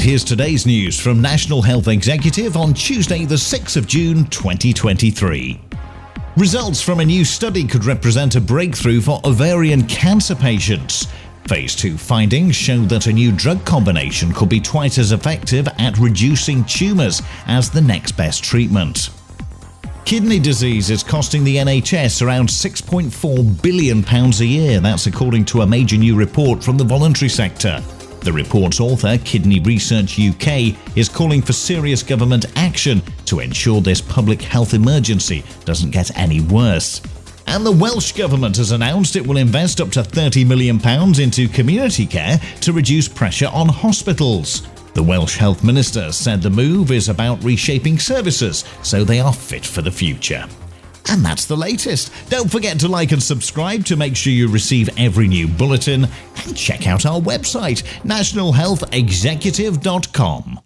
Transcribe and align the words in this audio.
And 0.00 0.08
here's 0.08 0.24
today's 0.24 0.64
news 0.64 0.98
from 0.98 1.20
National 1.20 1.60
Health 1.60 1.86
Executive 1.86 2.56
on 2.56 2.72
Tuesday, 2.72 3.26
the 3.26 3.34
6th 3.34 3.76
of 3.76 3.86
June 3.86 4.24
2023. 4.28 5.60
Results 6.38 6.80
from 6.80 7.00
a 7.00 7.04
new 7.04 7.22
study 7.22 7.66
could 7.66 7.84
represent 7.84 8.34
a 8.34 8.40
breakthrough 8.40 9.02
for 9.02 9.20
ovarian 9.26 9.86
cancer 9.88 10.34
patients. 10.34 11.06
Phase 11.48 11.76
2 11.76 11.98
findings 11.98 12.56
show 12.56 12.78
that 12.86 13.08
a 13.08 13.12
new 13.12 13.30
drug 13.30 13.62
combination 13.66 14.32
could 14.32 14.48
be 14.48 14.58
twice 14.58 14.96
as 14.96 15.12
effective 15.12 15.68
at 15.76 15.98
reducing 15.98 16.64
tumours 16.64 17.20
as 17.46 17.68
the 17.68 17.82
next 17.82 18.12
best 18.12 18.42
treatment. 18.42 19.10
Kidney 20.06 20.38
disease 20.38 20.88
is 20.88 21.02
costing 21.02 21.44
the 21.44 21.56
NHS 21.56 22.22
around 22.22 22.48
£6.4 22.48 23.62
billion 23.62 24.02
a 24.02 24.44
year. 24.46 24.80
That's 24.80 25.08
according 25.08 25.44
to 25.44 25.60
a 25.60 25.66
major 25.66 25.98
new 25.98 26.16
report 26.16 26.64
from 26.64 26.78
the 26.78 26.84
voluntary 26.84 27.28
sector. 27.28 27.82
The 28.20 28.32
report's 28.32 28.80
author, 28.80 29.16
Kidney 29.24 29.60
Research 29.60 30.20
UK, 30.20 30.76
is 30.94 31.08
calling 31.08 31.40
for 31.40 31.54
serious 31.54 32.02
government 32.02 32.44
action 32.56 33.02
to 33.24 33.40
ensure 33.40 33.80
this 33.80 34.02
public 34.02 34.42
health 34.42 34.74
emergency 34.74 35.42
doesn't 35.64 35.90
get 35.90 36.16
any 36.18 36.42
worse. 36.42 37.00
And 37.46 37.64
the 37.64 37.72
Welsh 37.72 38.12
Government 38.12 38.58
has 38.58 38.72
announced 38.72 39.16
it 39.16 39.26
will 39.26 39.38
invest 39.38 39.80
up 39.80 39.90
to 39.92 40.02
£30 40.02 40.46
million 40.46 40.78
into 41.20 41.48
community 41.48 42.06
care 42.06 42.38
to 42.60 42.72
reduce 42.74 43.08
pressure 43.08 43.48
on 43.52 43.68
hospitals. 43.68 44.68
The 44.92 45.02
Welsh 45.02 45.36
Health 45.36 45.64
Minister 45.64 46.12
said 46.12 46.42
the 46.42 46.50
move 46.50 46.90
is 46.90 47.08
about 47.08 47.42
reshaping 47.42 47.98
services 47.98 48.64
so 48.82 49.02
they 49.02 49.20
are 49.20 49.32
fit 49.32 49.64
for 49.64 49.80
the 49.80 49.90
future. 49.90 50.46
And 51.08 51.24
that's 51.24 51.46
the 51.46 51.56
latest. 51.56 52.12
Don't 52.28 52.50
forget 52.50 52.78
to 52.80 52.88
like 52.88 53.10
and 53.10 53.22
subscribe 53.22 53.84
to 53.86 53.96
make 53.96 54.14
sure 54.14 54.32
you 54.32 54.48
receive 54.48 54.88
every 54.96 55.26
new 55.26 55.48
bulletin 55.48 56.06
and 56.46 56.56
check 56.56 56.86
out 56.86 57.04
our 57.06 57.20
website, 57.20 57.82
nationalhealthexecutive.com. 58.04 60.58